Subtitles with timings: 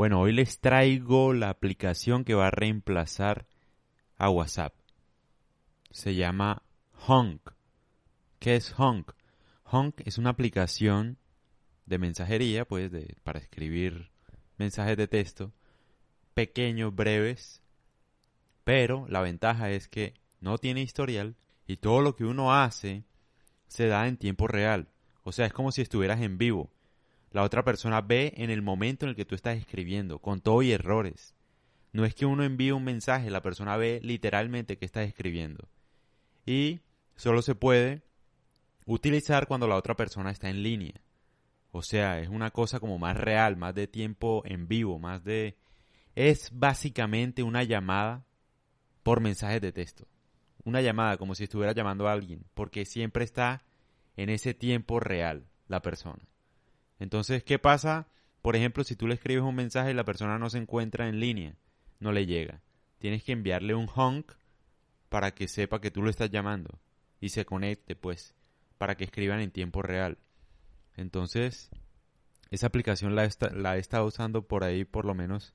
[0.00, 3.46] Bueno, hoy les traigo la aplicación que va a reemplazar
[4.16, 4.72] a WhatsApp.
[5.90, 6.62] Se llama
[7.06, 7.52] Honk.
[8.38, 9.12] ¿Qué es Honk?
[9.64, 11.18] Honk es una aplicación
[11.84, 14.10] de mensajería, pues, de, para escribir
[14.56, 15.52] mensajes de texto
[16.32, 17.60] pequeños, breves,
[18.64, 21.36] pero la ventaja es que no tiene historial
[21.66, 23.04] y todo lo que uno hace
[23.68, 24.88] se da en tiempo real.
[25.24, 26.70] O sea, es como si estuvieras en vivo.
[27.30, 30.62] La otra persona ve en el momento en el que tú estás escribiendo, con todo
[30.62, 31.34] y errores.
[31.92, 35.68] No es que uno envíe un mensaje, la persona ve literalmente que estás escribiendo.
[36.44, 36.80] Y
[37.16, 38.02] solo se puede
[38.86, 41.00] utilizar cuando la otra persona está en línea.
[41.72, 45.56] O sea, es una cosa como más real, más de tiempo en vivo, más de...
[46.16, 48.24] Es básicamente una llamada
[49.04, 50.08] por mensajes de texto.
[50.64, 53.62] Una llamada como si estuviera llamando a alguien, porque siempre está
[54.16, 56.22] en ese tiempo real la persona.
[57.00, 58.06] Entonces, ¿qué pasa?
[58.42, 61.18] Por ejemplo, si tú le escribes un mensaje y la persona no se encuentra en
[61.18, 61.56] línea,
[61.98, 62.60] no le llega.
[62.98, 64.32] Tienes que enviarle un honk
[65.08, 66.78] para que sepa que tú lo estás llamando
[67.20, 68.34] y se conecte, pues,
[68.78, 70.18] para que escriban en tiempo real.
[70.96, 71.70] Entonces,
[72.50, 75.54] esa aplicación la, la he estado usando por ahí por lo menos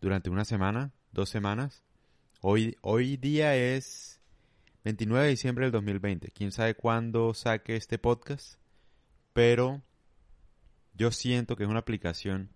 [0.00, 1.84] durante una semana, dos semanas.
[2.40, 4.20] Hoy, hoy día es
[4.84, 6.30] 29 de diciembre del 2020.
[6.30, 8.58] Quién sabe cuándo saque este podcast,
[9.32, 9.82] pero
[10.94, 12.50] yo siento que es una aplicación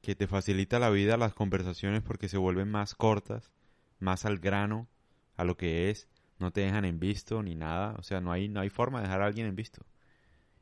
[0.00, 3.52] que te facilita la vida, las conversaciones porque se vuelven más cortas,
[3.98, 4.88] más al grano,
[5.36, 8.48] a lo que es, no te dejan en visto ni nada, o sea, no hay,
[8.48, 9.84] no hay forma de dejar a alguien en visto.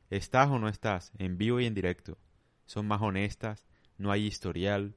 [0.09, 2.17] Estás o no estás, en vivo y en directo.
[2.65, 3.65] Son más honestas,
[3.97, 4.95] no hay historial.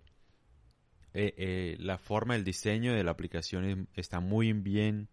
[1.13, 5.09] Eh, eh, la forma, el diseño de la aplicación está muy bien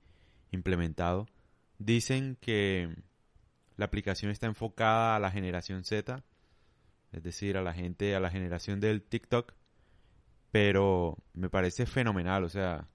[0.51, 1.27] implementado.
[1.79, 2.95] Dicen que
[3.75, 6.23] la aplicación está enfocada a la generación Z,
[7.17, 9.53] es decir, a la gente, a la generación del TikTok,
[10.51, 12.87] pero me parece fenomenal, o sea,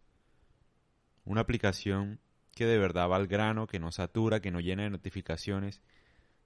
[1.24, 2.20] una aplicación
[2.54, 5.82] que de verdad va al grano, que no satura, que no llena de notificaciones.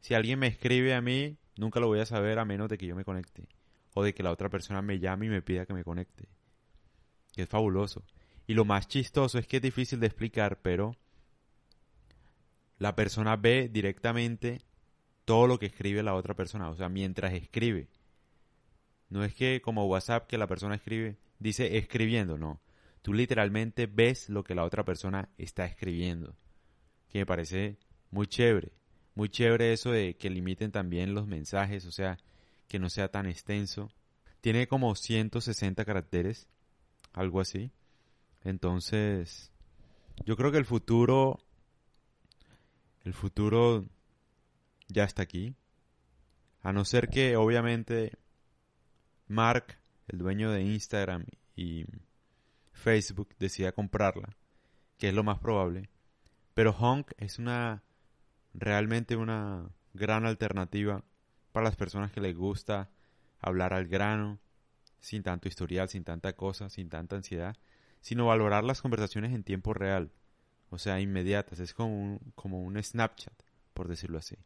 [0.00, 2.86] Si alguien me escribe a mí, nunca lo voy a saber a menos de que
[2.86, 3.48] yo me conecte
[3.94, 6.28] o de que la otra persona me llame y me pida que me conecte.
[7.34, 8.04] Es fabuloso.
[8.46, 10.96] Y lo más chistoso es que es difícil de explicar, pero
[12.78, 14.60] la persona ve directamente
[15.26, 17.88] todo lo que escribe la otra persona, o sea, mientras escribe.
[19.10, 22.60] No es que como WhatsApp que la persona escribe, dice escribiendo, no.
[23.02, 26.34] Tú literalmente ves lo que la otra persona está escribiendo.
[27.08, 27.76] Que me parece
[28.10, 28.72] muy chévere.
[29.14, 32.18] Muy chévere eso de que limiten también los mensajes, o sea,
[32.68, 33.90] que no sea tan extenso.
[34.40, 36.48] Tiene como 160 caracteres,
[37.12, 37.72] algo así.
[38.44, 39.50] Entonces,
[40.24, 41.40] yo creo que el futuro,
[43.04, 43.84] el futuro
[44.88, 45.54] ya está aquí.
[46.62, 48.12] A no ser que obviamente
[49.28, 51.84] Mark, el dueño de Instagram y
[52.72, 54.36] Facebook, decida comprarla,
[54.98, 55.88] que es lo más probable.
[56.54, 57.82] Pero Honk es una
[58.54, 61.02] realmente una gran alternativa
[61.52, 62.90] para las personas que les gusta
[63.40, 64.38] hablar al grano,
[65.00, 67.56] sin tanto historial, sin tanta cosa, sin tanta ansiedad,
[68.00, 70.10] sino valorar las conversaciones en tiempo real,
[70.70, 71.60] o sea, inmediatas.
[71.60, 73.34] Es como un, como un Snapchat,
[73.72, 74.36] por decirlo así.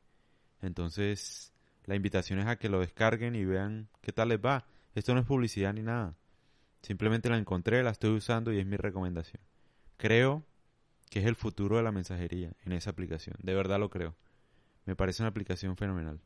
[0.62, 1.52] Entonces,
[1.84, 4.66] la invitación es a que lo descarguen y vean qué tal les va.
[4.94, 6.16] Esto no es publicidad ni nada.
[6.82, 9.42] Simplemente la encontré, la estoy usando y es mi recomendación.
[9.96, 10.44] Creo
[11.10, 13.36] que es el futuro de la mensajería en esa aplicación.
[13.42, 14.14] De verdad lo creo.
[14.86, 16.20] Me parece una aplicación fenomenal.